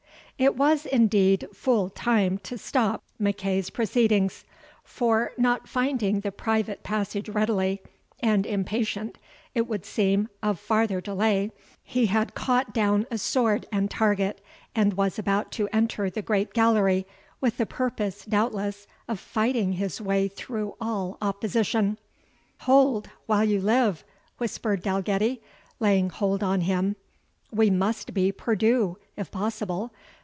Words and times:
It 0.37 0.55
was 0.57 0.87
indeed 0.87 1.47
full 1.53 1.91
time 1.91 2.39
to 2.45 2.57
stop 2.57 3.03
MacEagh's 3.19 3.69
proceedings; 3.69 4.43
for, 4.83 5.33
not 5.37 5.69
finding 5.69 6.21
the 6.21 6.31
private 6.31 6.81
passage 6.81 7.29
readily, 7.29 7.79
and 8.21 8.47
impatient, 8.47 9.19
it 9.53 9.67
would 9.67 9.85
seem, 9.85 10.29
of 10.41 10.59
farther 10.59 10.99
delay, 10.99 11.51
he 11.83 12.07
had 12.07 12.33
caught 12.33 12.73
down 12.73 13.05
a 13.11 13.19
sword 13.19 13.67
and 13.71 13.91
target, 13.91 14.41
and 14.73 14.95
was 14.95 15.19
about 15.19 15.51
to 15.51 15.67
enter 15.71 16.09
the 16.09 16.23
great 16.23 16.53
gallery, 16.55 17.05
with 17.39 17.57
the 17.57 17.67
purpose, 17.67 18.25
doubtless, 18.25 18.87
of 19.07 19.19
fighting 19.19 19.73
his 19.73 20.01
way 20.01 20.27
through 20.27 20.73
all 20.81 21.19
opposition. 21.21 21.99
"Hold, 22.61 23.11
while 23.27 23.43
you 23.45 23.61
live," 23.61 24.03
whispered 24.39 24.81
Dalgetty, 24.81 25.39
laying 25.79 26.09
hold 26.09 26.41
on 26.41 26.61
him. 26.61 26.95
"We 27.51 27.69
must 27.69 28.15
be 28.15 28.31
perdue, 28.31 28.97
if 29.15 29.29
possible. 29.29 29.91